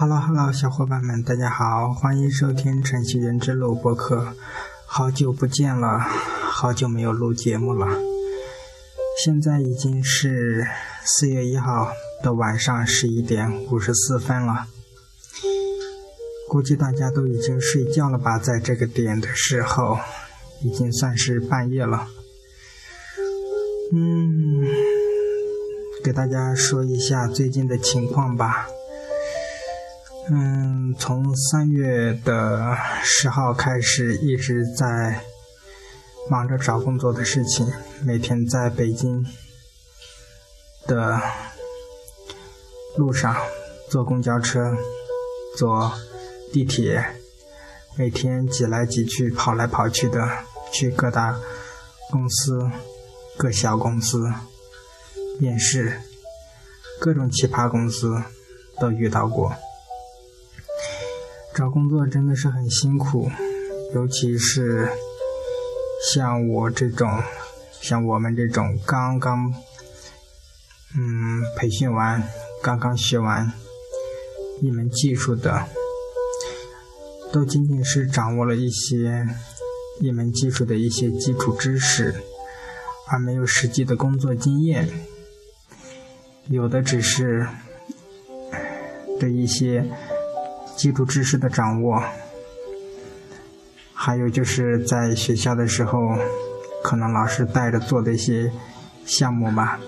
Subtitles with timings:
[0.00, 4.32] Hello Hello，小伙伴们，大家好，欢迎收听程序员之路播客。
[4.86, 7.88] 好久不见了，好久没有录节目了。
[9.24, 10.64] 现在已经是
[11.04, 11.90] 四月一号
[12.22, 14.68] 的晚上十一点五十四分了，
[16.48, 18.38] 估计大家都已经睡觉了吧？
[18.38, 19.98] 在这个点的时候，
[20.62, 22.06] 已经算是半夜了。
[23.92, 24.64] 嗯，
[26.04, 28.68] 给大家说一下最近的情况吧。
[30.30, 35.22] 嗯，从三月的十号开始，一直在
[36.30, 37.66] 忙着找工作的事情，
[38.04, 39.24] 每天在北京
[40.86, 41.20] 的
[42.96, 43.34] 路上
[43.88, 44.76] 坐公交车、
[45.56, 45.92] 坐
[46.52, 47.04] 地铁，
[47.96, 50.28] 每天挤来挤去、跑来跑去的
[50.72, 51.34] 去各大
[52.10, 52.70] 公司。
[53.38, 54.28] 各小公司
[55.38, 56.00] 面试，
[56.98, 58.20] 各种奇葩公司
[58.80, 59.54] 都遇到过。
[61.58, 63.28] 找工作真的是很辛苦，
[63.92, 64.88] 尤其是
[66.12, 67.10] 像我这种，
[67.80, 69.52] 像我们这种刚刚
[70.94, 72.22] 嗯培训完、
[72.62, 73.52] 刚刚学完
[74.62, 75.66] 一门技术的，
[77.32, 79.26] 都仅仅是掌握了一些
[79.98, 82.14] 一门技术的一些基础知识。
[83.10, 84.88] 而没有实际的工作经验，
[86.46, 87.48] 有的只是
[89.18, 89.84] 对一些
[90.78, 92.00] 基础知识的掌握，
[93.92, 95.98] 还有就是在学校的时候，
[96.84, 98.52] 可能老师带着做的一些
[99.04, 99.80] 项目吧。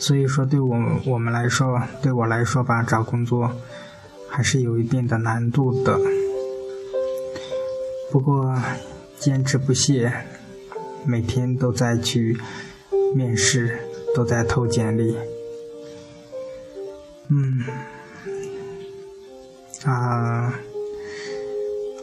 [0.00, 0.76] 所以说，对我
[1.06, 3.48] 我们来说，对我来说吧，找工作
[4.28, 5.96] 还是有一定的难度的。
[8.10, 8.60] 不过，
[9.20, 10.12] 坚持不懈。
[11.04, 12.36] 每天都在去
[13.14, 13.78] 面试，
[14.16, 15.16] 都在投简历。
[17.28, 17.64] 嗯，
[19.86, 20.52] 啊，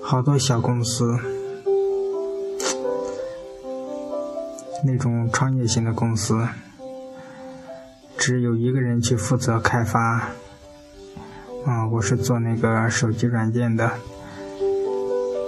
[0.01, 1.17] 好多小公司，
[4.85, 6.47] 那种创业型的公司，
[8.17, 10.29] 只有一个人去负责开发。
[11.65, 13.91] 啊，我是做那个手机软件的。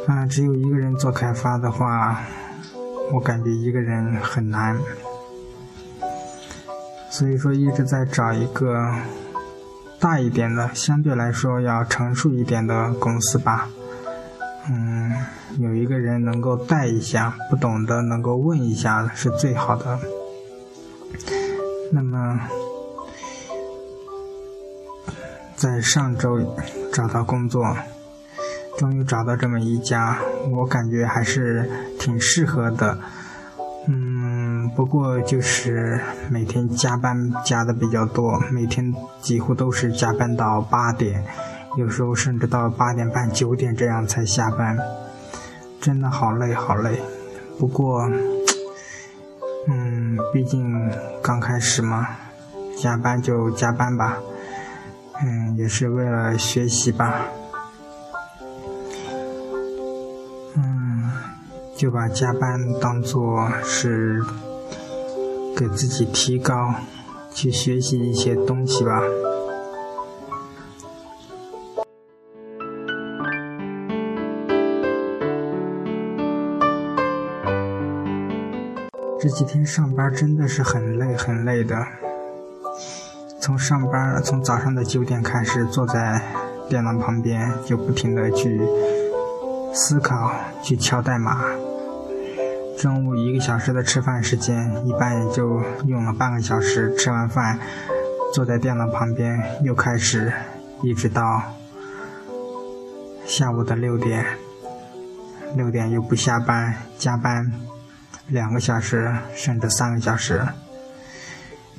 [0.07, 2.21] 啊，只有一个人做开发的话。
[3.13, 4.75] 我感觉一个人很难，
[7.11, 8.91] 所以说一直在找一个
[10.05, 13.67] 大一点的，相对来说要成熟一点的公司吧。
[14.69, 15.11] 嗯，
[15.57, 19.99] 有一个人能够带一下，不懂的能够问一下是最好的。
[21.91, 22.39] 那么，
[25.55, 26.55] 在上周
[26.93, 27.75] 找到工作。
[28.77, 30.19] 终于找到这么一家，
[30.51, 31.67] 我感觉还是
[31.99, 32.95] 挺适合的。
[33.87, 34.14] 嗯，
[34.69, 35.99] 不过就是
[36.29, 41.23] 每天加班加的比较多，每天几乎都是加班到八点，
[41.77, 44.77] 有时候甚至到八点半、九点这样才下班，
[45.81, 47.01] 真的好累好累。
[47.59, 48.09] 不过，
[49.67, 52.07] 嗯，毕竟刚开始嘛，
[52.77, 54.17] 加班就加班吧。
[55.23, 57.21] 嗯，也是为了学习吧。
[60.57, 61.11] 嗯
[61.77, 64.23] 就把加班当做是
[65.55, 66.53] 给自己提高，
[67.33, 69.01] 去学习一些东西吧。
[79.17, 81.75] 这几天上班真的是很累很累的，
[83.39, 86.21] 从上班从早上的九点开始，坐在
[86.69, 88.61] 电脑旁边就不停的去
[89.73, 91.43] 思考，去敲代码。
[92.85, 96.95] 中午一个小时的吃饭时间，一般也就用了半个小时。
[96.95, 97.59] 吃完饭，
[98.31, 100.31] 坐在电脑旁边又开始，
[100.83, 101.41] 一直到
[103.25, 104.23] 下午的六点。
[105.55, 107.51] 六点又不下班，加班
[108.27, 110.45] 两个小时甚至三个小时。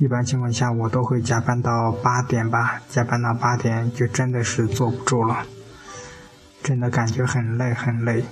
[0.00, 2.82] 一般情况下，我都会加班到八点吧。
[2.88, 5.46] 加班到八点就真的是坐不住了，
[6.64, 8.24] 真的感觉很累很累。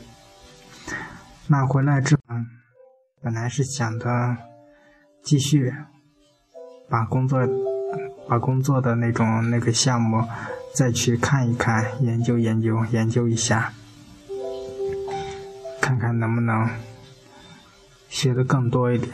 [1.46, 2.18] 那回来之，
[3.24, 4.36] 本来是想着
[5.22, 5.72] 继续
[6.90, 7.40] 把工作、
[8.28, 10.22] 把工作的那种那个项目
[10.74, 13.72] 再去看一看、研究研究、研究一下，
[15.80, 16.68] 看看能不能
[18.10, 19.10] 学的更多一点。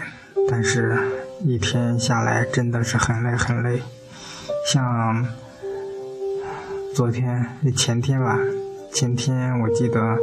[0.51, 0.99] 但是，
[1.45, 3.81] 一天下来真的是很累很累。
[4.67, 5.25] 像
[6.97, 7.47] 昨天、
[7.77, 8.37] 前天吧，
[8.93, 10.17] 前天我记得。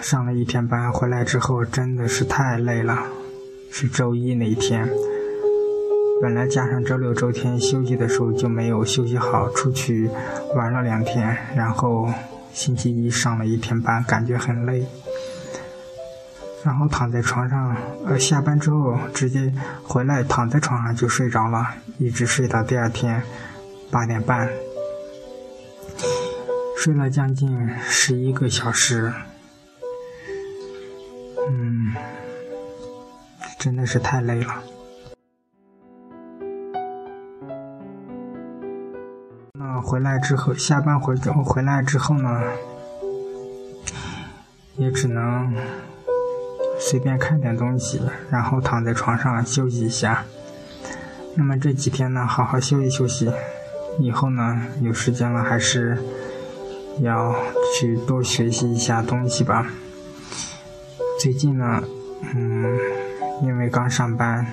[0.00, 3.06] 上了一天班回来之后真的是太累了，
[3.70, 4.88] 是周一那一天。
[6.22, 10.08] 本来加上周六周天休息的时候就没有休息好，出去
[10.54, 12.08] 玩了两天，然后
[12.52, 14.86] 星期一上了一天班，感觉很累，
[16.64, 17.76] 然后躺在床上，
[18.06, 19.52] 呃，下班之后直接
[19.82, 21.66] 回来躺在床上就睡着了，
[21.98, 23.22] 一直睡到第二天
[23.90, 24.48] 八点半，
[26.78, 29.12] 睡了将近十一个小时，
[33.64, 34.62] 真的是太累了。
[39.54, 42.42] 那回来之后，下班回之后回来之后呢，
[44.76, 45.56] 也只能
[46.78, 50.26] 随便看点东西，然后躺在床上休息一下。
[51.34, 53.32] 那么这几天呢，好好休息休息，
[53.98, 55.96] 以后呢有时间了还是
[57.00, 57.34] 要
[57.74, 59.66] 去多学习一下东西吧。
[61.18, 61.82] 最近呢，
[62.34, 62.78] 嗯，
[63.42, 64.46] 因为刚上班，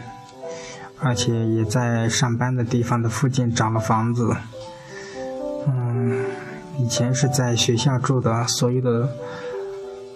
[0.99, 4.35] 而且也在上班的地方的附近找了房子。
[5.67, 6.25] 嗯
[6.79, 9.09] 以前是在学校住的，所有的，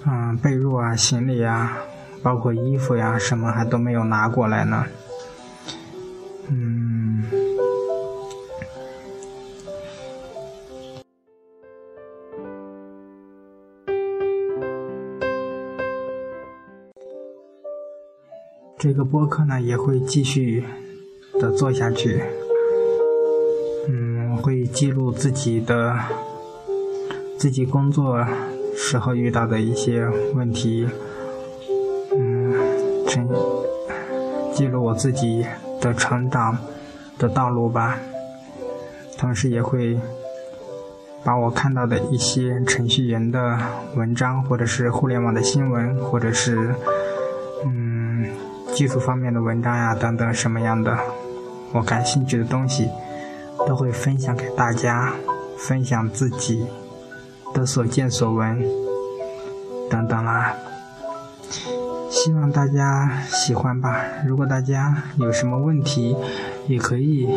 [0.05, 1.77] 嗯，被褥啊、行李啊，
[2.23, 4.85] 包括衣服呀，什么还都没有拿过来呢。
[6.47, 6.94] 嗯，
[18.85, 20.63] 这个播客呢也会继续
[21.39, 22.21] 的做下去。
[23.89, 25.97] 嗯，会记录自己的。
[27.35, 28.23] 自己工作
[28.75, 30.87] 时候遇到的一些问题，
[32.15, 32.53] 嗯，
[33.07, 33.27] 成
[34.53, 35.43] 记录我自己
[35.81, 36.55] 的成长
[37.17, 37.97] 的道路吧。
[39.17, 39.99] 同时也会
[41.23, 43.57] 把我看到的一些程序员的
[43.95, 46.69] 文章，或者是互联网的新闻，或者是
[48.75, 50.95] 技术方面的文章呀等等什么样的
[51.71, 52.89] 我感兴趣的东西，
[53.65, 55.13] 都会分享给大家，
[55.57, 56.65] 分享自己。
[57.53, 58.61] 的所见所闻
[59.89, 60.53] 等等啦，
[62.09, 63.97] 希望大家喜欢吧。
[64.27, 66.17] 如果大家有什么问题，
[66.67, 67.29] 也可以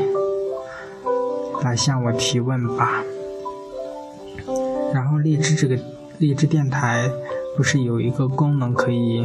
[1.62, 3.04] 来向我提问吧。
[4.92, 5.78] 然后荔枝这个
[6.18, 7.08] 荔枝电台
[7.56, 9.24] 不是有一个功能可以，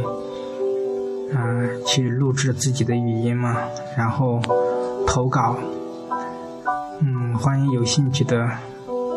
[1.32, 3.56] 嗯，去录制自己的语音嘛？
[3.96, 4.40] 然后
[5.06, 5.56] 投稿，
[7.00, 8.48] 嗯，欢迎有兴趣的。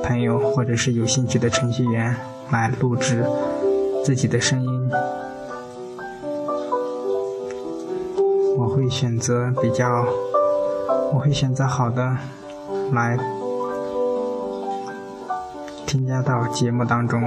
[0.04, 2.16] 朋友或者是有兴趣的程序员
[2.50, 3.26] 来录制
[4.06, 4.90] 自己的声音，
[8.56, 10.06] 我会选择比较，
[11.12, 12.16] 我会选择好的
[12.94, 13.18] 来
[15.86, 17.22] 添加到节目当中。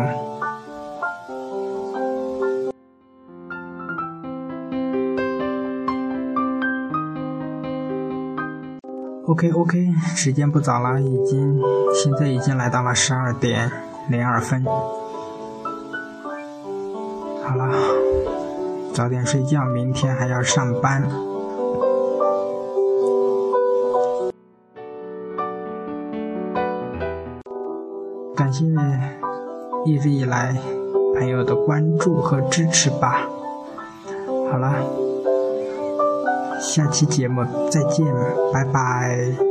[9.31, 9.87] OK OK，
[10.17, 11.63] 时间不早了，已经
[11.95, 13.71] 现在已经来到了十二点
[14.09, 14.65] 零二分。
[17.45, 17.73] 好了，
[18.93, 21.09] 早点睡觉，明天还要上班。
[28.35, 28.65] 感谢
[29.85, 30.57] 一直以来
[31.15, 33.29] 朋友的关注和支持吧。
[34.51, 35.10] 好了。
[36.61, 38.07] 下期节目再见，
[38.53, 39.50] 拜拜。